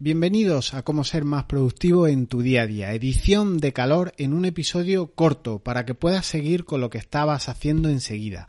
Bienvenidos 0.00 0.74
a 0.74 0.84
Cómo 0.84 1.02
ser 1.02 1.24
más 1.24 1.46
productivo 1.46 2.06
en 2.06 2.28
tu 2.28 2.40
día 2.40 2.62
a 2.62 2.66
día, 2.68 2.92
edición 2.92 3.58
de 3.58 3.72
calor 3.72 4.14
en 4.16 4.32
un 4.32 4.44
episodio 4.44 5.12
corto 5.12 5.58
para 5.58 5.84
que 5.84 5.94
puedas 5.94 6.24
seguir 6.24 6.64
con 6.64 6.80
lo 6.80 6.88
que 6.88 6.98
estabas 6.98 7.48
haciendo 7.48 7.88
enseguida. 7.88 8.46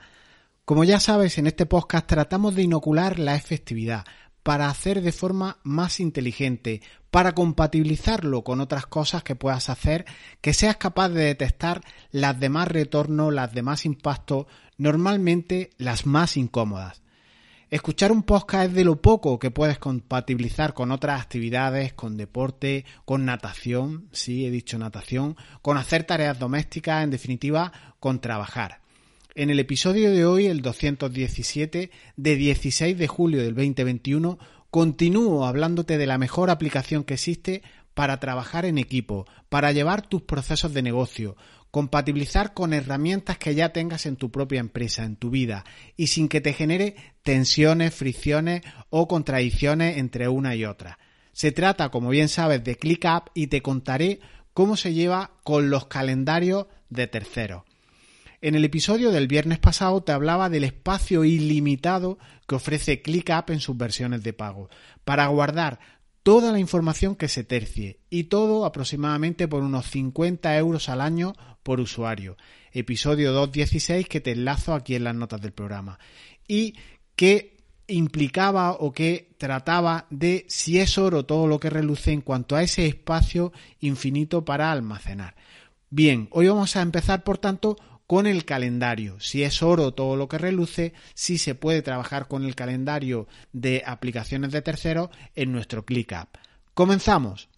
Como 0.63 0.83
ya 0.83 0.99
sabes, 0.99 1.39
en 1.39 1.47
este 1.47 1.65
podcast 1.65 2.05
tratamos 2.05 2.53
de 2.53 2.61
inocular 2.61 3.17
la 3.17 3.33
efectividad 3.33 4.05
para 4.43 4.69
hacer 4.69 5.01
de 5.01 5.11
forma 5.11 5.57
más 5.63 5.99
inteligente, 5.99 6.83
para 7.09 7.33
compatibilizarlo 7.33 8.43
con 8.43 8.61
otras 8.61 8.85
cosas 8.85 9.23
que 9.23 9.35
puedas 9.35 9.71
hacer, 9.71 10.05
que 10.41 10.53
seas 10.53 10.77
capaz 10.77 11.09
de 11.09 11.23
detectar 11.23 11.81
las 12.11 12.39
de 12.39 12.49
más 12.49 12.67
retorno, 12.67 13.31
las 13.31 13.55
de 13.55 13.63
más 13.63 13.87
impacto, 13.87 14.45
normalmente 14.77 15.71
las 15.79 16.05
más 16.05 16.37
incómodas. 16.37 17.01
Escuchar 17.71 18.11
un 18.11 18.23
podcast 18.23 18.69
es 18.69 18.73
de 18.73 18.83
lo 18.83 18.99
poco 18.99 19.37
que 19.37 19.51
puedes 19.51 19.77
compatibilizar 19.77 20.73
con 20.73 20.91
otras 20.91 21.21
actividades, 21.21 21.93
con 21.93 22.17
deporte, 22.17 22.83
con 23.05 23.25
natación, 23.25 24.07
sí, 24.11 24.43
he 24.43 24.49
dicho 24.49 24.79
natación, 24.79 25.35
con 25.61 25.77
hacer 25.77 26.03
tareas 26.03 26.39
domésticas, 26.39 27.03
en 27.03 27.11
definitiva, 27.11 27.71
con 27.99 28.21
trabajar. 28.21 28.81
En 29.35 29.51
el 29.51 29.59
episodio 29.59 30.09
de 30.09 30.25
hoy, 30.25 30.47
el 30.47 30.63
217, 30.63 31.91
de 32.17 32.35
16 32.35 32.97
de 32.97 33.07
julio 33.07 33.43
del 33.43 33.53
2021, 33.53 34.39
continúo 34.71 35.45
hablándote 35.45 35.99
de 35.99 36.07
la 36.07 36.17
mejor 36.17 36.49
aplicación 36.49 37.03
que 37.03 37.13
existe 37.13 37.61
para 37.93 38.19
trabajar 38.19 38.65
en 38.65 38.79
equipo, 38.79 39.27
para 39.47 39.71
llevar 39.73 40.07
tus 40.07 40.23
procesos 40.23 40.73
de 40.73 40.81
negocio, 40.81 41.35
compatibilizar 41.71 42.53
con 42.53 42.73
herramientas 42.73 43.37
que 43.37 43.55
ya 43.55 43.69
tengas 43.69 44.05
en 44.05 44.15
tu 44.15 44.31
propia 44.31 44.59
empresa, 44.59 45.03
en 45.03 45.15
tu 45.15 45.29
vida, 45.29 45.65
y 45.95 46.07
sin 46.07 46.27
que 46.27 46.41
te 46.41 46.53
genere 46.53 46.95
tensiones, 47.23 47.93
fricciones 47.93 48.61
o 48.89 49.07
contradicciones 49.07 49.97
entre 49.97 50.27
una 50.27 50.55
y 50.55 50.65
otra. 50.65 50.99
Se 51.31 51.51
trata, 51.51 51.89
como 51.89 52.09
bien 52.09 52.27
sabes, 52.27 52.63
de 52.63 52.75
ClickUp 52.75 53.29
y 53.33 53.47
te 53.47 53.61
contaré 53.61 54.19
cómo 54.53 54.75
se 54.75 54.93
lleva 54.93 55.31
con 55.43 55.69
los 55.69 55.85
calendarios 55.85 56.67
de 56.89 57.07
terceros. 57.07 57.63
En 58.41 58.55
el 58.55 58.63
episodio 58.63 59.11
del 59.11 59.27
viernes 59.27 59.59
pasado 59.59 60.01
te 60.01 60.11
hablaba 60.11 60.49
del 60.49 60.63
espacio 60.63 61.25
ilimitado 61.25 62.17
que 62.47 62.55
ofrece 62.55 63.01
ClickUp 63.01 63.51
en 63.51 63.59
sus 63.59 63.77
versiones 63.77 64.23
de 64.23 64.33
pago, 64.33 64.69
para 65.03 65.27
guardar 65.27 65.79
toda 66.29 66.51
la 66.51 66.59
información 66.59 67.15
que 67.15 67.27
se 67.27 67.43
tercie 67.43 68.01
y 68.11 68.25
todo 68.25 68.63
aproximadamente 68.63 69.47
por 69.47 69.63
unos 69.63 69.89
50 69.89 70.55
euros 70.59 70.87
al 70.87 71.01
año 71.01 71.33
por 71.63 71.79
usuario. 71.79 72.37
Episodio 72.71 73.33
216 73.33 74.07
que 74.07 74.21
te 74.21 74.33
enlazo 74.33 74.75
aquí 74.75 74.93
en 74.93 75.05
las 75.05 75.15
notas 75.15 75.41
del 75.41 75.53
programa. 75.53 75.97
Y 76.47 76.75
que 77.15 77.57
implicaba 77.87 78.73
o 78.73 78.91
que 78.91 79.33
trataba 79.39 80.05
de 80.11 80.45
si 80.49 80.77
es 80.77 80.99
oro 80.99 81.25
todo 81.25 81.47
lo 81.47 81.59
que 81.59 81.71
reluce 81.71 82.11
en 82.11 82.21
cuanto 82.21 82.55
a 82.55 82.61
ese 82.61 82.85
espacio 82.85 83.51
infinito 83.79 84.45
para 84.45 84.71
almacenar. 84.71 85.33
Bien, 85.89 86.27
hoy 86.29 86.47
vamos 86.47 86.75
a 86.75 86.83
empezar 86.83 87.23
por 87.23 87.39
tanto 87.39 87.75
con 88.09 88.25
el 88.25 88.43
calendario. 88.43 89.19
Si 89.19 89.43
es 89.43 89.61
oro 89.61 89.93
todo 89.93 90.15
lo 90.15 90.27
que 90.27 90.39
reluce, 90.39 90.93
si 91.13 91.37
se 91.37 91.53
puede 91.53 91.83
trabajar 91.83 92.27
con 92.27 92.43
el 92.43 92.55
calendario 92.55 93.27
de 93.53 93.83
aplicaciones 93.85 94.51
de 94.51 94.63
terceros 94.63 95.11
en 95.35 95.51
nuestro 95.51 95.85
ClickUp. 95.85 96.27
Comenzamos. 96.73 97.49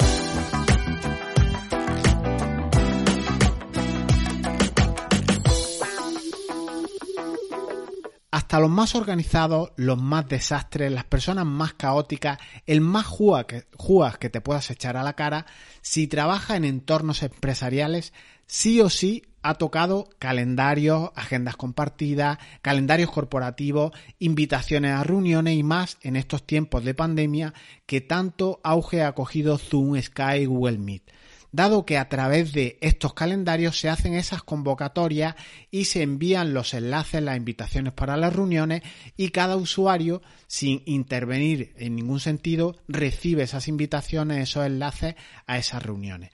hasta 8.33 8.61
los 8.61 8.69
más 8.69 8.95
organizados, 8.95 9.71
los 9.75 10.01
más 10.01 10.27
desastres, 10.27 10.91
las 10.91 11.03
personas 11.03 11.45
más 11.45 11.73
caóticas, 11.73 12.37
el 12.65 12.81
más 12.81 13.05
juas 13.05 13.45
que, 13.45 14.29
te 14.29 14.41
puedas 14.41 14.71
echar 14.71 14.95
a 14.95 15.03
la 15.03 15.13
cara, 15.13 15.45
si 15.81 16.07
trabaja 16.07 16.55
en 16.55 16.63
entornos 16.63 17.23
empresariales, 17.23 18.13
sí 18.47 18.79
o 18.81 18.89
sí 18.89 19.23
ha 19.41 19.55
tocado 19.55 20.09
calendarios, 20.19 21.11
agendas 21.15 21.55
compartidas, 21.55 22.37
calendarios 22.61 23.11
corporativos, 23.11 23.91
invitaciones 24.19 24.91
a 24.91 25.03
reuniones 25.03 25.57
y 25.57 25.63
más 25.63 25.97
en 26.01 26.15
estos 26.15 26.45
tiempos 26.45 26.83
de 26.83 26.93
pandemia 26.93 27.53
que 27.85 28.01
tanto 28.01 28.59
auge 28.63 29.03
ha 29.03 29.13
cogido 29.13 29.57
Zoom, 29.57 30.01
Skype, 30.01 30.45
Google 30.45 30.77
Meet 30.77 31.11
dado 31.51 31.85
que 31.85 31.97
a 31.97 32.07
través 32.07 32.53
de 32.53 32.77
estos 32.81 33.13
calendarios 33.13 33.79
se 33.79 33.89
hacen 33.89 34.13
esas 34.13 34.43
convocatorias 34.43 35.35
y 35.69 35.85
se 35.85 36.01
envían 36.01 36.53
los 36.53 36.73
enlaces, 36.73 37.21
las 37.21 37.37
invitaciones 37.37 37.93
para 37.93 38.17
las 38.17 38.33
reuniones 38.33 38.81
y 39.17 39.29
cada 39.29 39.57
usuario, 39.57 40.21
sin 40.47 40.81
intervenir 40.85 41.73
en 41.77 41.95
ningún 41.95 42.19
sentido, 42.19 42.77
recibe 42.87 43.43
esas 43.43 43.67
invitaciones, 43.67 44.49
esos 44.49 44.65
enlaces 44.65 45.15
a 45.45 45.57
esas 45.57 45.83
reuniones. 45.83 46.31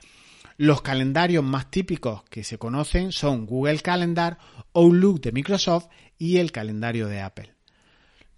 Los 0.60 0.82
calendarios 0.82 1.44
más 1.44 1.70
típicos 1.70 2.24
que 2.24 2.44
se 2.44 2.58
conocen 2.58 3.12
son 3.12 3.46
Google 3.46 3.78
Calendar, 3.78 4.40
Outlook 4.74 5.22
de 5.22 5.32
Microsoft 5.32 5.86
y 6.18 6.38
el 6.38 6.52
calendario 6.52 7.08
de 7.08 7.22
Apple. 7.22 7.54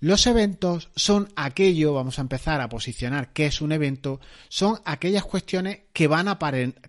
Los 0.02 0.28
eventos 0.28 0.90
son 0.98 1.30
aquello, 1.38 1.94
vamos 1.94 2.20
a 2.20 2.22
empezar 2.22 2.60
a 2.60 2.68
posicionar 2.68 3.32
qué 3.32 3.46
es 3.46 3.62
un 3.62 3.72
evento, 3.72 4.20
son 4.50 4.80
aquellas 4.84 5.24
cuestiones 5.24 5.84
que 5.94 6.08
van 6.08 6.28
a, 6.28 6.38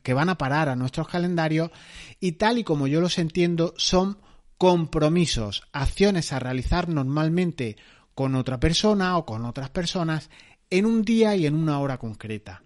que 0.03 0.15
van 0.15 0.29
a 0.31 0.39
parar 0.39 0.69
a 0.69 0.75
nuestros 0.75 1.07
calendarios 1.07 1.71
y 2.19 2.33
tal 2.33 2.59
y 2.59 2.65
como 2.65 2.89
yo 2.89 3.01
los 3.01 3.19
entiendo 3.19 3.75
son 3.77 4.19
compromisos, 4.59 5.63
acciones 5.73 6.33
a 6.33 6.41
realizar 6.41 6.89
normalmente 6.89 7.77
con 8.17 8.35
otra 8.35 8.59
persona 8.59 9.17
o 9.17 9.25
con 9.25 9.45
otras 9.45 9.71
personas 9.71 10.29
en 10.71 10.87
un 10.87 11.03
día 11.03 11.37
y 11.37 11.47
en 11.47 11.55
una 11.55 11.79
hora 11.79 11.99
concreta. 11.99 12.65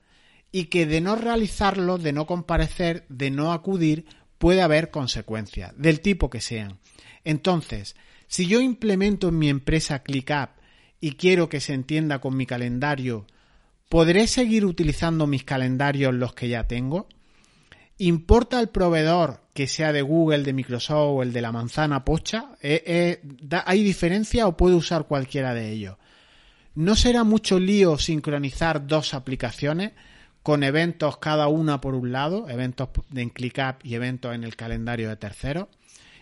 Y 0.57 0.67
que 0.67 0.87
de 0.87 1.01
no 1.01 1.17
realizarlo, 1.17 1.99
de 1.99 2.13
no 2.13 2.27
comparecer, 2.27 3.07
de 3.09 3.33
no 3.33 3.53
acudir, 3.53 4.07
puede 4.39 4.63
haber 4.63 4.93
consecuencias, 4.93 5.73
del 5.77 5.99
tipo 5.99 6.31
que 6.31 6.41
sean. 6.41 6.79
Entonces, 7.25 7.97
si 8.29 8.47
yo 8.47 8.61
implemento 8.61 9.31
en 9.31 9.39
mi 9.41 9.49
empresa 9.49 10.05
ClickUp 10.05 10.51
y 11.01 11.17
quiero 11.17 11.49
que 11.49 11.59
se 11.59 11.75
entienda 11.75 12.21
con 12.21 12.37
mi 12.37 12.47
calendario, 12.47 13.27
¿podré 13.89 14.29
seguir 14.29 14.65
utilizando 14.65 15.27
mis 15.27 15.43
calendarios 15.43 16.15
los 16.15 16.35
que 16.35 16.49
ya 16.49 16.69
tengo? 16.69 17.09
¿Importa 17.99 18.61
el 18.61 18.69
proveedor 18.69 19.41
que 19.55 19.67
sea 19.67 19.93
de 19.93 20.03
Google, 20.03 20.45
de 20.45 20.53
Microsoft 20.53 21.17
o 21.17 21.23
el 21.25 21.33
de 21.33 21.43
la 21.43 21.51
manzana 21.51 22.05
pocha? 22.05 22.51
¿Eh, 22.63 22.81
eh, 22.87 23.23
¿Hay 23.67 23.83
diferencia 23.83 24.47
o 24.47 24.57
puedo 24.57 24.77
usar 24.77 25.09
cualquiera 25.09 25.53
de 25.53 25.73
ellos? 25.73 25.97
¿No 26.77 26.95
será 26.95 27.25
mucho 27.25 27.59
lío 27.59 27.99
sincronizar 27.99 28.87
dos 28.87 29.15
aplicaciones 29.15 29.95
con 30.45 30.63
eventos 30.63 31.17
cada 31.17 31.49
una 31.49 31.81
por 31.81 31.95
un 31.95 32.13
lado, 32.13 32.51
eventos 32.51 32.91
en 33.15 33.31
ClickUp 33.31 33.83
y 33.83 33.95
eventos 33.95 34.35
en 34.35 34.45
el 34.45 34.57
calendario 34.57 35.09
de 35.09 35.17
terceros? 35.17 35.69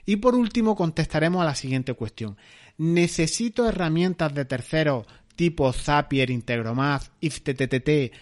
Y 0.06 0.16
por 0.16 0.36
último 0.36 0.76
contestaremos 0.76 1.42
a 1.42 1.44
la 1.44 1.56
siguiente 1.56 1.94
cuestión. 1.94 2.36
¿Necesito 2.78 3.68
herramientas 3.68 4.32
de 4.32 4.44
terceros 4.44 5.06
tipo 5.34 5.72
Zapier, 5.72 6.30
Integromath, 6.30 7.10
IFTTT 7.20 8.14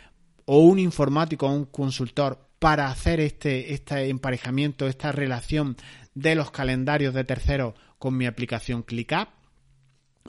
o 0.46 0.60
un 0.60 0.78
informático 0.78 1.46
o 1.46 1.52
un 1.52 1.66
consultor 1.66 2.48
para 2.58 2.88
hacer 2.88 3.20
este, 3.20 3.74
este 3.74 4.08
emparejamiento, 4.08 4.88
esta 4.88 5.12
relación 5.12 5.76
de 6.14 6.34
los 6.34 6.50
calendarios 6.50 7.12
de 7.12 7.24
terceros 7.24 7.74
con 7.98 8.16
mi 8.16 8.24
aplicación 8.24 8.82
ClickUp? 8.84 9.28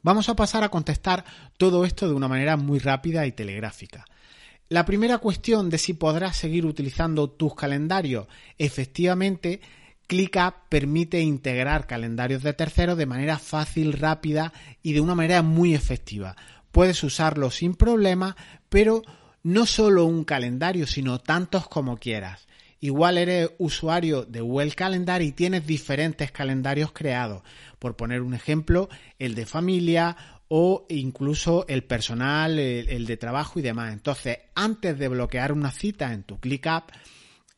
Vamos 0.03 0.27
a 0.27 0.35
pasar 0.35 0.65
a 0.65 0.69
contestar 0.69 1.23
todo 1.57 1.85
esto 1.85 2.09
de 2.09 2.13
una 2.13 2.27
manera 2.27 2.57
muy 2.57 2.79
rápida 2.79 3.25
y 3.25 3.31
telegráfica. 3.31 4.03
La 4.71 4.85
primera 4.85 5.17
cuestión 5.17 5.69
de 5.69 5.77
si 5.77 5.91
podrás 5.91 6.37
seguir 6.37 6.65
utilizando 6.65 7.29
tus 7.29 7.55
calendarios, 7.55 8.27
efectivamente, 8.57 9.59
ClickUp 10.07 10.69
permite 10.69 11.19
integrar 11.19 11.87
calendarios 11.87 12.41
de 12.41 12.53
terceros 12.53 12.97
de 12.97 13.05
manera 13.05 13.37
fácil, 13.37 13.91
rápida 13.91 14.53
y 14.81 14.93
de 14.93 15.01
una 15.01 15.13
manera 15.13 15.41
muy 15.41 15.75
efectiva. 15.75 16.37
Puedes 16.71 17.03
usarlo 17.03 17.51
sin 17.51 17.75
problema, 17.75 18.37
pero 18.69 19.01
no 19.43 19.65
solo 19.65 20.06
un 20.06 20.23
calendario, 20.23 20.88
sino 20.88 21.19
tantos 21.19 21.67
como 21.67 21.97
quieras. 21.97 22.47
Igual 22.79 23.17
eres 23.17 23.51
usuario 23.57 24.24
de 24.24 24.39
Google 24.39 24.71
Calendar 24.71 25.21
y 25.21 25.33
tienes 25.33 25.67
diferentes 25.67 26.31
calendarios 26.31 26.94
creados. 26.94 27.44
Por 27.77 27.97
poner 27.97 28.21
un 28.21 28.33
ejemplo, 28.33 28.88
el 29.19 29.35
de 29.35 29.45
familia 29.45 30.15
o 30.53 30.86
incluso 30.89 31.65
el 31.69 31.86
personal, 31.86 32.59
el, 32.59 33.06
de 33.06 33.15
trabajo 33.15 33.57
y 33.57 33.62
demás. 33.62 33.94
Entonces, 33.94 34.38
antes 34.53 35.00
de 35.00 35.07
bloquear 35.07 35.53
una 35.53 35.71
cita 35.71 36.12
en 36.12 36.24
tu 36.24 36.42
ClickUp, 36.42 36.92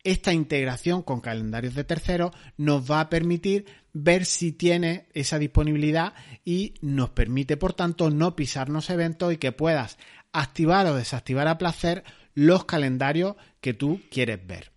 esta 0.04 0.32
integración 0.32 1.02
con 1.02 1.20
calendarios 1.20 1.74
de 1.74 1.86
terceros 1.86 2.36
nos 2.56 2.90
va 2.90 3.00
a 3.00 3.10
permitir 3.10 3.66
ver 3.94 4.26
si 4.26 4.52
tiene 4.52 5.08
esa 5.16 5.40
disponibilidad 5.40 6.14
y 6.46 6.76
nos 6.82 7.10
permite, 7.10 7.58
por 7.58 7.74
tanto, 7.74 8.12
no 8.12 8.36
pisarnos 8.36 8.92
eventos 8.92 9.34
y 9.34 9.38
que 9.38 9.52
puedas 9.52 9.98
activar 10.32 10.86
o 10.86 10.94
desactivar 10.94 11.48
a 11.48 11.58
placer 11.58 12.04
los 12.36 12.66
calendarios 12.66 13.38
que 13.60 13.74
tú 13.74 14.02
quieres 14.12 14.46
ver. 14.46 14.73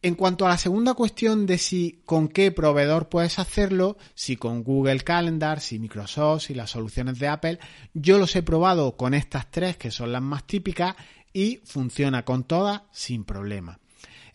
En 0.00 0.14
cuanto 0.14 0.46
a 0.46 0.50
la 0.50 0.58
segunda 0.58 0.94
cuestión 0.94 1.44
de 1.44 1.58
si 1.58 2.02
con 2.04 2.28
qué 2.28 2.52
proveedor 2.52 3.08
puedes 3.08 3.40
hacerlo, 3.40 3.96
si 4.14 4.36
con 4.36 4.62
Google 4.62 5.00
Calendar, 5.00 5.60
si 5.60 5.80
Microsoft, 5.80 6.44
si 6.44 6.54
las 6.54 6.70
soluciones 6.70 7.18
de 7.18 7.26
Apple, 7.26 7.58
yo 7.94 8.18
los 8.18 8.36
he 8.36 8.44
probado 8.44 8.96
con 8.96 9.12
estas 9.12 9.50
tres 9.50 9.76
que 9.76 9.90
son 9.90 10.12
las 10.12 10.22
más 10.22 10.46
típicas 10.46 10.94
y 11.32 11.60
funciona 11.64 12.24
con 12.24 12.44
todas 12.44 12.82
sin 12.92 13.24
problema. 13.24 13.80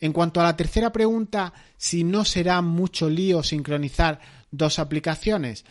En 0.02 0.12
cuanto 0.12 0.42
a 0.42 0.44
la 0.44 0.58
tercera 0.58 0.92
pregunta, 0.92 1.54
si 1.78 2.04
no 2.04 2.26
será 2.26 2.62
mucho 2.62 3.10
lío 3.10 3.42
sincronizar 3.42 4.20
dos 4.52 4.80
aplicaciones, 4.80 5.64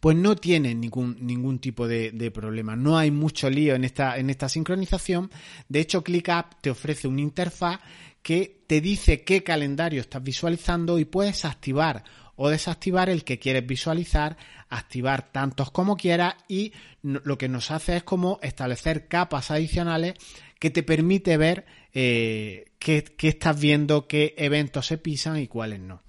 pues 0.00 0.16
no 0.16 0.36
tiene 0.36 0.74
ningún, 0.74 1.16
ningún 1.20 1.58
tipo 1.58 1.86
de, 1.88 2.30
problema. 2.32 2.76
No 2.76 2.98
hay 2.98 3.10
mucho 3.10 3.50
lío 3.50 3.74
en 3.74 3.84
esta, 3.84 4.18
en 4.18 4.30
esta 4.30 4.48
sincronización. 4.48 5.30
De 5.68 5.80
hecho, 5.80 6.02
ClickUp 6.02 6.60
te 6.60 6.70
ofrece 6.70 7.08
una 7.08 7.20
interfaz 7.20 7.80
que 8.22 8.62
te 8.66 8.80
dice 8.80 9.22
qué 9.22 9.42
calendario 9.42 10.00
estás 10.00 10.22
visualizando 10.22 10.98
y 10.98 11.04
puedes 11.04 11.44
activar 11.44 12.04
o 12.36 12.48
desactivar 12.48 13.08
el 13.08 13.22
que 13.22 13.38
quieres 13.38 13.66
visualizar, 13.66 14.36
activar 14.68 15.30
tantos 15.30 15.70
como 15.70 15.96
quieras 15.96 16.34
y 16.48 16.72
lo 17.02 17.38
que 17.38 17.48
nos 17.48 17.70
hace 17.70 17.98
es 17.98 18.02
como 18.02 18.40
establecer 18.42 19.06
capas 19.06 19.50
adicionales 19.50 20.14
que 20.58 20.70
te 20.70 20.82
permite 20.82 21.36
ver 21.36 21.66
eh, 21.92 22.72
qué 22.78 23.04
estás 23.18 23.60
viendo, 23.60 24.08
qué 24.08 24.34
eventos 24.38 24.86
se 24.86 24.98
pisan 24.98 25.36
y 25.36 25.46
cuáles 25.46 25.80
no. 25.80 26.02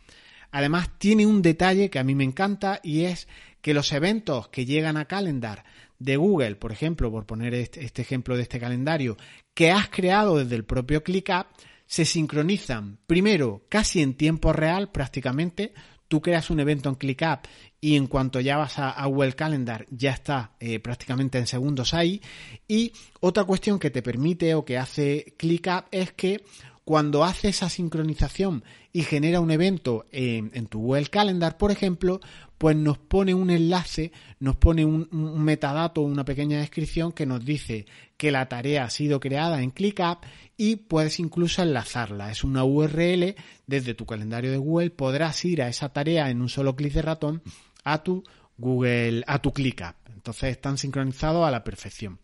Además 0.55 0.89
tiene 0.99 1.25
un 1.25 1.41
detalle 1.41 1.89
que 1.89 1.99
a 1.99 2.05
mí 2.05 2.15
me 2.15 2.23
encanta 2.23 2.79
y 2.81 3.03
es 3.03 3.27
que 3.59 3.73
los 3.73 3.91
eventos 3.91 4.47
que 4.47 4.65
llegan 4.65 4.95
a 4.95 5.03
Calendar 5.03 5.65
de 5.99 6.15
Google, 6.15 6.55
por 6.55 6.71
ejemplo, 6.71 7.11
por 7.11 7.25
poner 7.25 7.53
este, 7.53 7.83
este 7.83 8.03
ejemplo 8.03 8.37
de 8.37 8.43
este 8.43 8.57
calendario, 8.57 9.17
que 9.53 9.71
has 9.71 9.89
creado 9.89 10.37
desde 10.37 10.55
el 10.55 10.63
propio 10.63 11.03
ClickUp, 11.03 11.47
se 11.85 12.05
sincronizan 12.05 12.99
primero 13.05 13.65
casi 13.67 14.01
en 14.01 14.13
tiempo 14.13 14.53
real 14.53 14.93
prácticamente. 14.93 15.73
Tú 16.07 16.21
creas 16.21 16.49
un 16.49 16.61
evento 16.61 16.87
en 16.87 16.95
ClickUp 16.95 17.47
y 17.81 17.97
en 17.97 18.07
cuanto 18.07 18.39
ya 18.39 18.55
vas 18.55 18.79
a, 18.79 19.05
Google 19.07 19.33
Calendar 19.33 19.85
ya 19.89 20.11
está 20.11 20.55
eh, 20.61 20.79
prácticamente 20.79 21.37
en 21.37 21.47
segundos 21.47 21.93
ahí. 21.93 22.21
Y 22.65 22.93
otra 23.19 23.43
cuestión 23.43 23.77
que 23.77 23.89
te 23.89 24.01
permite 24.01 24.55
o 24.55 24.63
que 24.63 24.77
hace 24.77 25.35
ClickUp 25.37 25.87
es 25.91 26.13
que 26.13 26.45
cuando 26.85 27.23
hace 27.23 27.49
esa 27.49 27.67
sincronización 27.67 28.63
y 28.93 29.01
genera 29.01 29.39
un 29.39 29.49
evento 29.49 30.05
en, 30.11 30.67
tu 30.67 30.79
Google 30.81 31.07
Calendar, 31.07 31.57
por 31.57 31.71
ejemplo, 31.71 32.21
pues 32.59 32.77
nos 32.77 32.99
pone 32.99 33.33
un 33.33 33.49
enlace, 33.49 34.11
nos 34.39 34.55
pone 34.55 34.85
un, 34.85 35.09
un, 35.11 35.43
metadato, 35.43 36.01
una 36.01 36.23
pequeña 36.23 36.59
descripción 36.59 37.11
que 37.11 37.25
nos 37.25 37.43
dice 37.43 37.87
que 38.17 38.31
la 38.31 38.47
tarea 38.47 38.85
ha 38.85 38.89
sido 38.91 39.19
creada 39.19 39.63
en 39.63 39.71
ClickUp 39.71 40.19
y 40.57 40.75
puedes 40.75 41.19
incluso 41.19 41.63
enlazarla. 41.63 42.31
Es 42.31 42.43
una 42.43 42.63
URL 42.63 43.35
desde 43.65 43.95
tu 43.95 44.05
calendario 44.05 44.51
de 44.51 44.57
Google, 44.57 44.91
podrás 44.91 45.43
ir 45.43 45.63
a 45.63 45.67
esa 45.67 45.89
tarea 45.89 46.29
en 46.29 46.39
un 46.39 46.49
solo 46.49 46.75
clic 46.75 46.93
de 46.93 47.01
ratón 47.01 47.41
a 47.83 48.03
tu 48.03 48.23
Google, 48.57 49.23
a 49.25 49.39
tu 49.39 49.51
ClickUp. 49.51 49.95
Entonces 50.13 50.51
están 50.51 50.77
sincronizados 50.77 51.47
a 51.47 51.51
la 51.51 51.63
perfección. 51.63 52.19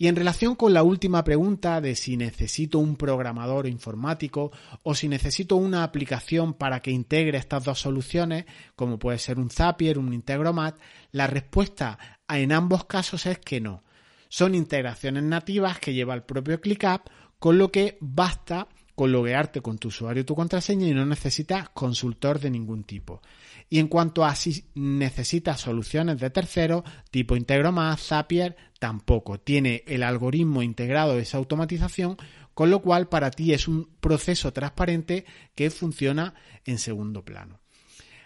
Y 0.00 0.06
en 0.06 0.14
relación 0.14 0.54
con 0.54 0.72
la 0.72 0.84
última 0.84 1.24
pregunta 1.24 1.80
de 1.80 1.96
si 1.96 2.16
necesito 2.16 2.78
un 2.78 2.94
programador 2.94 3.66
informático 3.66 4.52
o 4.84 4.94
si 4.94 5.08
necesito 5.08 5.56
una 5.56 5.82
aplicación 5.82 6.54
para 6.54 6.80
que 6.80 6.92
integre 6.92 7.36
estas 7.36 7.64
dos 7.64 7.80
soluciones, 7.80 8.44
como 8.76 9.00
puede 9.00 9.18
ser 9.18 9.40
un 9.40 9.50
Zapier, 9.50 9.98
un 9.98 10.14
Integromat, 10.14 10.78
la 11.10 11.26
respuesta 11.26 11.98
en 12.28 12.52
ambos 12.52 12.84
casos 12.84 13.26
es 13.26 13.40
que 13.40 13.60
no. 13.60 13.82
Son 14.28 14.54
integraciones 14.54 15.24
nativas 15.24 15.80
que 15.80 15.94
lleva 15.94 16.14
el 16.14 16.22
propio 16.22 16.60
ClickUp, 16.60 17.08
con 17.40 17.58
lo 17.58 17.72
que 17.72 17.98
basta 18.00 18.68
con 18.98 19.12
loguearte 19.12 19.60
con 19.60 19.78
tu 19.78 19.88
usuario 19.88 20.22
y 20.22 20.26
tu 20.26 20.34
contraseña 20.34 20.88
y 20.88 20.92
no 20.92 21.06
necesitas 21.06 21.68
consultor 21.68 22.40
de 22.40 22.50
ningún 22.50 22.82
tipo. 22.82 23.22
Y 23.70 23.78
en 23.78 23.86
cuanto 23.86 24.24
a 24.24 24.34
si 24.34 24.64
necesitas 24.74 25.60
soluciones 25.60 26.18
de 26.18 26.30
terceros, 26.30 26.82
tipo 27.12 27.36
Integromat, 27.36 27.96
Zapier, 27.96 28.56
tampoco. 28.80 29.38
Tiene 29.38 29.84
el 29.86 30.02
algoritmo 30.02 30.64
integrado 30.64 31.14
de 31.14 31.22
esa 31.22 31.38
automatización, 31.38 32.16
con 32.54 32.70
lo 32.70 32.82
cual 32.82 33.08
para 33.08 33.30
ti 33.30 33.52
es 33.52 33.68
un 33.68 33.88
proceso 34.00 34.52
transparente 34.52 35.24
que 35.54 35.70
funciona 35.70 36.34
en 36.64 36.78
segundo 36.78 37.24
plano. 37.24 37.60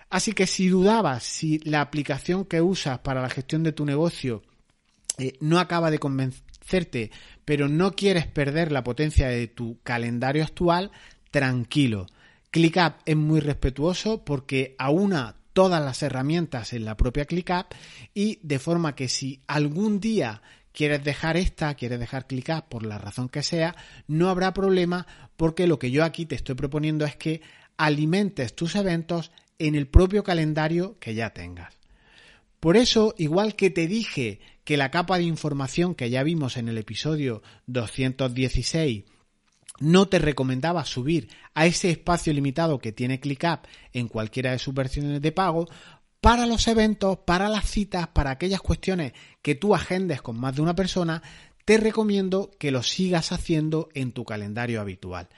Así 0.08 0.32
que 0.32 0.46
si 0.46 0.68
dudabas 0.68 1.22
si 1.22 1.58
la 1.58 1.82
aplicación 1.82 2.46
que 2.46 2.62
usas 2.62 3.00
para 3.00 3.20
la 3.20 3.28
gestión 3.28 3.62
de 3.62 3.72
tu 3.72 3.84
negocio 3.84 4.42
eh, 5.18 5.34
no 5.40 5.58
acaba 5.58 5.90
de 5.90 5.98
convencerte, 5.98 7.10
pero 7.52 7.68
no 7.68 7.92
quieres 7.92 8.26
perder 8.26 8.72
la 8.72 8.82
potencia 8.82 9.28
de 9.28 9.46
tu 9.46 9.78
calendario 9.82 10.42
actual, 10.42 10.90
tranquilo. 11.30 12.06
ClickUp 12.50 12.94
es 13.04 13.14
muy 13.14 13.40
respetuoso 13.40 14.24
porque 14.24 14.74
aúna 14.78 15.36
todas 15.52 15.84
las 15.84 16.02
herramientas 16.02 16.72
en 16.72 16.86
la 16.86 16.96
propia 16.96 17.26
ClickUp 17.26 17.66
y 18.14 18.38
de 18.42 18.58
forma 18.58 18.94
que 18.94 19.06
si 19.08 19.42
algún 19.46 20.00
día 20.00 20.40
quieres 20.72 21.04
dejar 21.04 21.36
esta, 21.36 21.74
quieres 21.74 22.00
dejar 22.00 22.26
ClickUp 22.26 22.70
por 22.70 22.86
la 22.86 22.96
razón 22.96 23.28
que 23.28 23.42
sea, 23.42 23.76
no 24.06 24.30
habrá 24.30 24.54
problema 24.54 25.06
porque 25.36 25.66
lo 25.66 25.78
que 25.78 25.90
yo 25.90 26.04
aquí 26.04 26.24
te 26.24 26.36
estoy 26.36 26.54
proponiendo 26.54 27.04
es 27.04 27.16
que 27.16 27.42
alimentes 27.76 28.54
tus 28.54 28.76
eventos 28.76 29.30
en 29.58 29.74
el 29.74 29.88
propio 29.88 30.24
calendario 30.24 30.96
que 30.98 31.14
ya 31.14 31.34
tengas. 31.34 31.81
Por 32.62 32.76
eso, 32.76 33.12
igual 33.18 33.56
que 33.56 33.70
te 33.70 33.88
dije 33.88 34.38
que 34.62 34.76
la 34.76 34.92
capa 34.92 35.18
de 35.18 35.24
información 35.24 35.96
que 35.96 36.10
ya 36.10 36.22
vimos 36.22 36.56
en 36.56 36.68
el 36.68 36.78
episodio 36.78 37.42
216 37.66 39.02
no 39.80 40.06
te 40.06 40.20
recomendaba 40.20 40.84
subir 40.84 41.28
a 41.54 41.66
ese 41.66 41.90
espacio 41.90 42.32
limitado 42.32 42.78
que 42.78 42.92
tiene 42.92 43.18
ClickUp 43.18 43.66
en 43.92 44.06
cualquiera 44.06 44.52
de 44.52 44.60
sus 44.60 44.72
versiones 44.74 45.20
de 45.20 45.32
pago 45.32 45.68
para 46.20 46.46
los 46.46 46.68
eventos, 46.68 47.18
para 47.26 47.48
las 47.48 47.68
citas, 47.68 48.06
para 48.06 48.30
aquellas 48.30 48.60
cuestiones 48.60 49.12
que 49.42 49.56
tú 49.56 49.74
agendes 49.74 50.22
con 50.22 50.38
más 50.38 50.54
de 50.54 50.62
una 50.62 50.76
persona, 50.76 51.20
te 51.64 51.78
recomiendo 51.78 52.52
que 52.60 52.70
lo 52.70 52.84
sigas 52.84 53.32
haciendo 53.32 53.88
en 53.92 54.12
tu 54.12 54.24
calendario 54.24 54.80
habitual. 54.80 55.28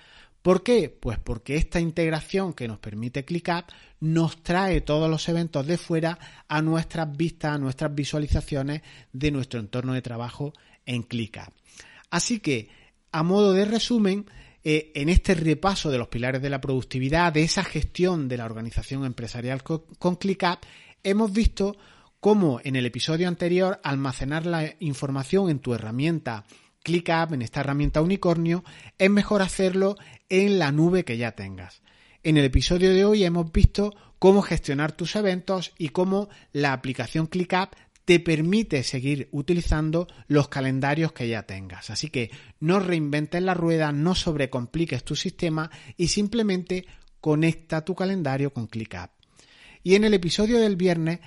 ¿Por 0.44 0.62
qué? 0.62 0.91
Pues 0.91 1.19
porque 1.19 1.56
esta 1.56 1.81
integración 1.81 2.52
que 2.52 2.69
nos 2.69 2.79
permite 2.79 3.25
ClickUp 3.25 3.64
nos 4.00 4.43
trae 4.43 4.82
todos 4.82 5.08
los 5.08 5.26
eventos 5.31 5.67
de 5.67 5.79
fuera 5.79 6.19
a 6.49 6.61
nuestras 6.61 7.17
vistas, 7.17 7.55
a 7.55 7.58
nuestras 7.58 7.94
visualizaciones 7.94 8.82
de 9.11 9.31
nuestro 9.31 9.58
entorno 9.58 9.94
de 9.94 10.02
trabajo 10.02 10.52
en 10.85 11.02
ClickUp. 11.02 11.49
Así 12.11 12.41
que 12.41 12.69
a 13.11 13.23
modo 13.23 13.55
de 13.55 13.64
resumen, 13.64 14.26
eh, 14.62 14.93
en 14.94 15.08
este 15.08 15.35
repaso 15.35 15.91
de 15.91 15.96
los 15.96 16.08
pilares 16.08 16.43
de 16.43 16.50
la 16.50 16.61
productividad, 16.61 17.32
de 17.32 17.43
esa 17.43 17.64
gestión 17.64 18.29
de 18.29 18.37
la 18.37 18.44
organización 18.44 19.06
empresarial 19.06 19.62
con, 19.62 19.85
con 19.99 20.17
ClickUp, 20.17 20.58
hemos 21.02 21.32
visto 21.32 21.75
cómo 22.20 22.61
en 22.64 22.76
el 22.76 22.85
episodio 22.85 23.29
anterior 23.29 23.81
almacenar 23.82 24.44
la 24.44 24.75
información 24.81 25.49
en 25.49 25.61
tu 25.61 25.73
herramienta 25.73 26.44
ClickUp, 26.85 27.33
en 27.33 27.43
esta 27.43 27.61
herramienta 27.61 28.01
unicornio, 28.01 28.63
es 28.99 29.11
mejor 29.11 29.43
hacerlo 29.43 29.97
en 30.29 30.61
la 30.61 30.71
nube 30.71 31.05
que 31.05 31.17
ya 31.17 31.33
tengas. 31.33 31.83
En 32.23 32.37
el 32.37 32.45
episodio 32.45 32.95
de 32.95 33.05
hoy 33.05 33.25
hemos 33.25 33.50
visto 33.50 33.93
cómo 34.21 34.43
gestionar 34.43 34.93
tus 34.93 35.17
eventos 35.17 35.73
y 35.76 35.88
cómo 35.88 36.29
la 36.53 36.73
aplicación 36.73 37.26
ClickUp 37.26 37.71
te 38.05 38.21
permite 38.21 38.83
seguir 38.83 39.29
utilizando 39.33 40.07
los 40.29 40.49
calendarios 40.49 41.12
que 41.12 41.26
ya 41.26 41.45
tengas. 41.45 41.91
Así 41.91 42.11
que 42.11 42.31
no 42.61 42.79
reinventes 42.81 43.43
la 43.43 43.55
rueda, 43.55 43.91
no 43.93 44.14
sobrecompliques 44.14 45.05
tu 45.05 45.17
sistema 45.17 45.71
y 45.97 46.09
simplemente 46.09 46.87
conecta 47.21 47.85
tu 47.85 47.95
calendario 47.95 48.53
con 48.53 48.67
ClickUp. 48.67 49.11
Y 49.83 49.95
en 49.95 50.05
el 50.05 50.14
episodio 50.14 50.59
del 50.59 50.76
viernes, 50.76 51.21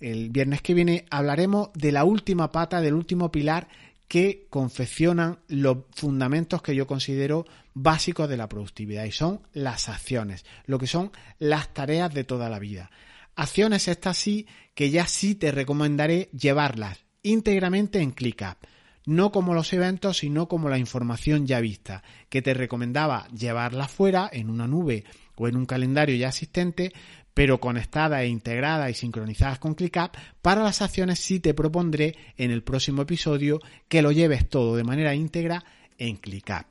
el 0.00 0.30
viernes 0.30 0.62
que 0.62 0.74
viene, 0.74 1.06
hablaremos 1.10 1.70
de 1.74 1.92
la 1.92 2.04
última 2.04 2.52
pata, 2.52 2.80
del 2.80 2.94
último 2.94 3.30
pilar 3.32 3.68
que 4.12 4.46
confeccionan 4.50 5.38
los 5.48 5.78
fundamentos 5.92 6.60
que 6.60 6.74
yo 6.74 6.86
considero 6.86 7.46
básicos 7.72 8.28
de 8.28 8.36
la 8.36 8.46
productividad 8.46 9.06
y 9.06 9.10
son 9.10 9.40
las 9.54 9.88
acciones, 9.88 10.44
lo 10.66 10.78
que 10.78 10.86
son 10.86 11.12
las 11.38 11.72
tareas 11.72 12.12
de 12.12 12.22
toda 12.22 12.50
la 12.50 12.58
vida. 12.58 12.90
Acciones 13.36 13.88
estas 13.88 14.18
sí 14.18 14.46
que 14.74 14.90
ya 14.90 15.06
sí 15.06 15.34
te 15.34 15.50
recomendaré 15.50 16.28
llevarlas 16.38 16.98
íntegramente 17.22 18.02
en 18.02 18.10
ClickUp. 18.10 18.58
No 19.06 19.32
como 19.32 19.54
los 19.54 19.72
eventos, 19.72 20.18
sino 20.18 20.46
como 20.46 20.68
la 20.68 20.76
información 20.76 21.46
ya 21.46 21.60
vista, 21.60 22.02
que 22.28 22.42
te 22.42 22.52
recomendaba 22.52 23.26
llevarla 23.28 23.88
fuera 23.88 24.28
en 24.30 24.50
una 24.50 24.66
nube 24.66 25.04
o 25.36 25.48
en 25.48 25.56
un 25.56 25.64
calendario 25.64 26.16
ya 26.16 26.28
existente, 26.28 26.92
pero 27.34 27.60
conectada 27.60 28.22
e 28.22 28.28
integrada 28.28 28.90
y 28.90 28.94
sincronizadas 28.94 29.58
con 29.58 29.74
ClickUp, 29.74 30.16
para 30.42 30.62
las 30.62 30.82
acciones 30.82 31.18
sí 31.18 31.40
te 31.40 31.54
propondré 31.54 32.16
en 32.36 32.50
el 32.50 32.62
próximo 32.62 33.02
episodio 33.02 33.60
que 33.88 34.02
lo 34.02 34.12
lleves 34.12 34.48
todo 34.48 34.76
de 34.76 34.84
manera 34.84 35.14
íntegra 35.14 35.64
en 35.98 36.16
ClickUp. 36.16 36.66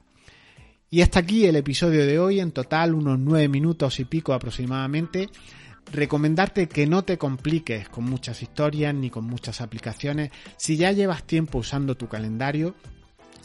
Y 0.89 1.01
hasta 1.01 1.20
aquí 1.20 1.46
el 1.46 1.56
episodio 1.56 2.06
de 2.06 2.20
hoy, 2.20 2.39
en 2.41 2.51
total 2.51 2.94
unos 2.94 3.18
nueve 3.18 3.48
minutos 3.48 4.00
y 4.00 4.06
pico 4.06 4.34
aproximadamente 4.34 5.30
recomendarte 5.91 6.68
que 6.68 6.88
no 6.88 7.03
te 7.03 7.18
compliques 7.18 7.89
con 7.89 8.06
muchas 8.06 8.41
historias 8.41 8.94
ni 8.94 9.10
con 9.10 9.25
muchas 9.25 9.62
aplicaciones. 9.62 10.32
Si 10.58 10.77
ya 10.77 10.91
llevas 10.91 11.24
tiempo 11.24 11.60
usando 11.60 11.96
tu 11.96 12.08
calendario, 12.08 12.75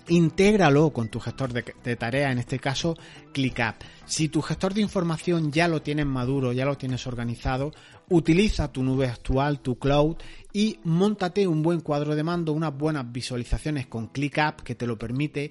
Intégralo 0.08 0.92
con 0.92 1.08
tu 1.08 1.18
gestor 1.18 1.52
de, 1.52 1.64
de 1.82 1.96
tareas, 1.96 2.32
en 2.32 2.38
este 2.38 2.58
caso 2.58 2.96
ClickUp. 3.32 3.74
Si 4.04 4.28
tu 4.28 4.40
gestor 4.40 4.72
de 4.72 4.80
información 4.80 5.50
ya 5.50 5.66
lo 5.66 5.82
tienes 5.82 6.06
maduro, 6.06 6.52
ya 6.52 6.64
lo 6.64 6.76
tienes 6.76 7.06
organizado, 7.06 7.72
utiliza 8.08 8.70
tu 8.70 8.84
nube 8.84 9.08
actual, 9.08 9.60
tu 9.60 9.78
cloud 9.78 10.16
y 10.52 10.78
montate 10.84 11.46
un 11.46 11.62
buen 11.62 11.80
cuadro 11.80 12.14
de 12.14 12.22
mando, 12.22 12.52
unas 12.52 12.76
buenas 12.76 13.10
visualizaciones 13.10 13.88
con 13.88 14.06
ClickUp 14.08 14.62
que 14.62 14.74
te 14.74 14.86
lo 14.86 14.98
permite 14.98 15.50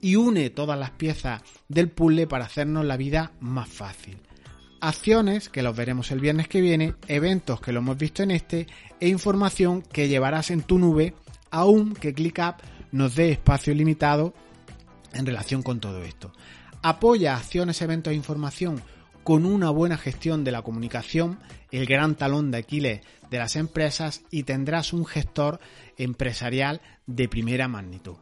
y 0.00 0.16
une 0.16 0.50
todas 0.50 0.78
las 0.78 0.92
piezas 0.92 1.42
del 1.68 1.90
puzzle 1.90 2.26
para 2.26 2.44
hacernos 2.44 2.84
la 2.84 2.96
vida 2.96 3.32
más 3.40 3.68
fácil. 3.68 4.18
Acciones, 4.80 5.48
que 5.48 5.62
los 5.62 5.74
veremos 5.74 6.10
el 6.10 6.20
viernes 6.20 6.48
que 6.48 6.60
viene, 6.60 6.94
eventos 7.08 7.60
que 7.60 7.72
lo 7.72 7.80
hemos 7.80 7.96
visto 7.96 8.22
en 8.22 8.30
este, 8.30 8.66
e 9.00 9.08
información 9.08 9.82
que 9.82 10.08
llevarás 10.08 10.50
en 10.50 10.62
tu 10.62 10.78
nube, 10.78 11.14
aun 11.50 11.94
que 11.94 12.12
ClickUp 12.12 12.56
nos 12.92 13.14
dé 13.14 13.30
espacio 13.30 13.74
limitado 13.74 14.34
en 15.12 15.26
relación 15.26 15.62
con 15.62 15.80
todo 15.80 16.02
esto. 16.02 16.32
Apoya 16.82 17.36
acciones, 17.36 17.80
eventos 17.82 18.12
e 18.12 18.16
información 18.16 18.82
con 19.24 19.44
una 19.44 19.70
buena 19.70 19.98
gestión 19.98 20.44
de 20.44 20.52
la 20.52 20.62
comunicación, 20.62 21.40
el 21.72 21.86
gran 21.86 22.14
talón 22.14 22.50
de 22.50 22.58
Aquiles 22.58 23.00
de 23.30 23.38
las 23.38 23.56
empresas 23.56 24.22
y 24.30 24.44
tendrás 24.44 24.92
un 24.92 25.04
gestor 25.04 25.58
empresarial 25.96 26.80
de 27.06 27.28
primera 27.28 27.66
magnitud. 27.66 28.16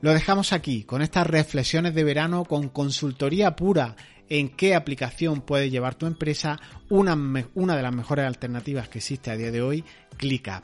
Lo 0.00 0.12
dejamos 0.12 0.52
aquí 0.52 0.84
con 0.84 1.02
estas 1.02 1.26
reflexiones 1.26 1.92
de 1.94 2.04
verano 2.04 2.44
con 2.44 2.68
consultoría 2.68 3.56
pura 3.56 3.96
en 4.28 4.48
qué 4.50 4.74
aplicación 4.74 5.40
puede 5.40 5.70
llevar 5.70 5.96
tu 5.96 6.06
empresa, 6.06 6.60
una, 6.88 7.16
una 7.54 7.76
de 7.76 7.82
las 7.82 7.94
mejores 7.94 8.26
alternativas 8.26 8.88
que 8.88 8.98
existe 8.98 9.30
a 9.30 9.36
día 9.36 9.50
de 9.50 9.62
hoy, 9.62 9.84
ClickUp. 10.16 10.62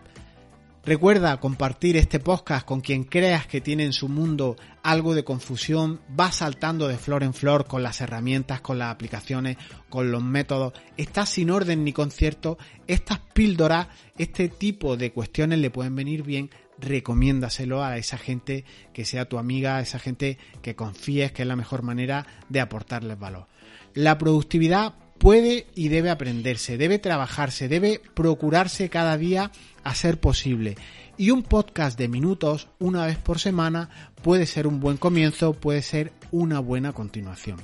Recuerda 0.86 1.40
compartir 1.40 1.96
este 1.96 2.20
podcast 2.20 2.66
con 2.66 2.82
quien 2.82 3.04
creas 3.04 3.46
que 3.46 3.62
tiene 3.62 3.84
en 3.84 3.94
su 3.94 4.10
mundo 4.10 4.54
algo 4.82 5.14
de 5.14 5.24
confusión, 5.24 6.02
va 6.20 6.30
saltando 6.30 6.88
de 6.88 6.98
flor 6.98 7.22
en 7.22 7.32
flor 7.32 7.66
con 7.66 7.82
las 7.82 8.02
herramientas, 8.02 8.60
con 8.60 8.78
las 8.78 8.92
aplicaciones, 8.92 9.56
con 9.88 10.12
los 10.12 10.22
métodos, 10.22 10.74
está 10.98 11.24
sin 11.24 11.50
orden 11.50 11.84
ni 11.84 11.94
concierto, 11.94 12.58
estas 12.86 13.18
píldoras, 13.32 13.88
este 14.18 14.50
tipo 14.50 14.98
de 14.98 15.10
cuestiones 15.10 15.58
le 15.58 15.70
pueden 15.70 15.96
venir 15.96 16.22
bien, 16.22 16.50
recomiéndaselo 16.78 17.82
a 17.82 17.96
esa 17.96 18.18
gente 18.18 18.66
que 18.92 19.06
sea 19.06 19.26
tu 19.26 19.38
amiga, 19.38 19.78
a 19.78 19.80
esa 19.80 19.98
gente 19.98 20.36
que 20.60 20.76
confíes 20.76 21.32
que 21.32 21.42
es 21.42 21.48
la 21.48 21.56
mejor 21.56 21.80
manera 21.80 22.26
de 22.50 22.60
aportarles 22.60 23.18
valor. 23.18 23.46
La 23.94 24.18
productividad 24.18 24.96
puede 25.18 25.66
y 25.74 25.88
debe 25.88 26.10
aprenderse, 26.10 26.76
debe 26.76 26.98
trabajarse, 26.98 27.68
debe 27.68 28.00
procurarse 28.14 28.88
cada 28.88 29.16
día 29.16 29.50
a 29.82 29.94
ser 29.94 30.20
posible. 30.20 30.76
Y 31.16 31.30
un 31.30 31.42
podcast 31.42 31.98
de 31.98 32.08
minutos 32.08 32.68
una 32.78 33.06
vez 33.06 33.18
por 33.18 33.38
semana 33.38 33.88
puede 34.22 34.46
ser 34.46 34.66
un 34.66 34.80
buen 34.80 34.96
comienzo, 34.96 35.54
puede 35.54 35.82
ser 35.82 36.12
una 36.32 36.58
buena 36.58 36.92
continuación. 36.92 37.58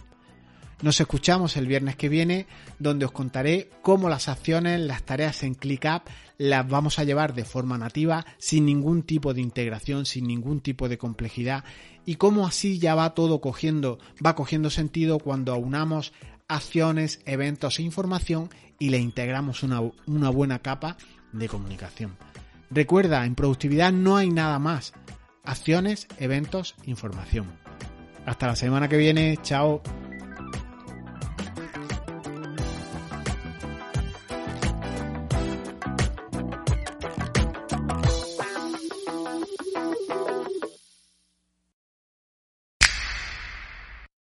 Nos 0.82 0.98
escuchamos 0.98 1.58
el 1.58 1.66
viernes 1.66 1.96
que 1.96 2.08
viene, 2.08 2.46
donde 2.78 3.04
os 3.04 3.12
contaré 3.12 3.68
cómo 3.82 4.08
las 4.08 4.28
acciones, 4.28 4.80
las 4.80 5.02
tareas 5.02 5.42
en 5.42 5.54
ClickUp 5.54 6.04
las 6.38 6.66
vamos 6.66 6.98
a 6.98 7.04
llevar 7.04 7.34
de 7.34 7.44
forma 7.44 7.76
nativa, 7.76 8.24
sin 8.38 8.64
ningún 8.64 9.02
tipo 9.02 9.34
de 9.34 9.42
integración, 9.42 10.06
sin 10.06 10.26
ningún 10.26 10.62
tipo 10.62 10.88
de 10.88 10.96
complejidad, 10.96 11.64
y 12.06 12.14
cómo 12.14 12.46
así 12.46 12.78
ya 12.78 12.94
va 12.94 13.12
todo 13.12 13.42
cogiendo, 13.42 13.98
va 14.24 14.34
cogiendo 14.34 14.70
sentido 14.70 15.18
cuando 15.18 15.52
aunamos 15.52 16.14
acciones, 16.50 17.20
eventos 17.24 17.78
e 17.78 17.82
información 17.82 18.50
y 18.78 18.90
le 18.90 18.98
integramos 18.98 19.62
una, 19.62 19.80
una 20.06 20.30
buena 20.30 20.58
capa 20.58 20.96
de 21.32 21.48
comunicación. 21.48 22.16
Recuerda, 22.70 23.24
en 23.24 23.34
productividad 23.34 23.92
no 23.92 24.16
hay 24.16 24.30
nada 24.30 24.58
más. 24.58 24.92
Acciones, 25.44 26.06
eventos, 26.18 26.74
información. 26.84 27.46
Hasta 28.26 28.46
la 28.46 28.56
semana 28.56 28.88
que 28.88 28.96
viene. 28.96 29.38
Chao. 29.42 29.82